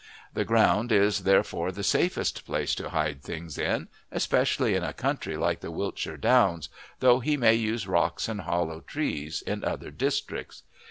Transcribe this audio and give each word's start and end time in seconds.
The 0.33 0.45
ground 0.45 0.91
is 0.91 1.25
therefore 1.25 1.71
the 1.71 1.83
safest 1.83 2.43
place 2.43 2.73
to 2.73 2.89
hide 2.89 3.21
things 3.21 3.59
in, 3.59 3.87
especially 4.11 4.73
in 4.73 4.83
a 4.83 4.93
country 4.93 5.37
like 5.37 5.59
the 5.59 5.69
Wiltshire 5.69 6.17
Downs, 6.17 6.69
though 7.01 7.19
he 7.19 7.37
may 7.37 7.53
use 7.53 7.85
rocks 7.87 8.27
and 8.27 8.41
hollow 8.41 8.79
trees 8.79 9.43
in 9.43 9.63
other 9.63 9.91
districts. 9.91 10.63